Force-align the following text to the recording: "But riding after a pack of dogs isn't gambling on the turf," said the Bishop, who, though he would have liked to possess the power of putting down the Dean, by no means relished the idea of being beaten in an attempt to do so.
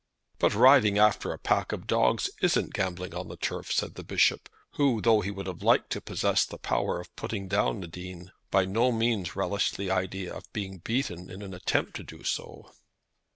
"But 0.39 0.55
riding 0.55 0.97
after 0.97 1.31
a 1.31 1.37
pack 1.37 1.71
of 1.71 1.85
dogs 1.85 2.27
isn't 2.41 2.73
gambling 2.73 3.13
on 3.13 3.27
the 3.27 3.37
turf," 3.37 3.71
said 3.71 3.93
the 3.93 4.03
Bishop, 4.03 4.49
who, 4.71 4.99
though 4.99 5.21
he 5.21 5.29
would 5.29 5.45
have 5.45 5.61
liked 5.61 5.91
to 5.91 6.01
possess 6.01 6.43
the 6.43 6.57
power 6.57 6.99
of 6.99 7.15
putting 7.15 7.47
down 7.47 7.81
the 7.81 7.87
Dean, 7.87 8.31
by 8.49 8.65
no 8.65 8.91
means 8.91 9.35
relished 9.35 9.77
the 9.77 9.91
idea 9.91 10.33
of 10.33 10.51
being 10.53 10.79
beaten 10.79 11.29
in 11.29 11.43
an 11.43 11.53
attempt 11.53 11.95
to 11.97 12.03
do 12.03 12.23
so. 12.23 12.71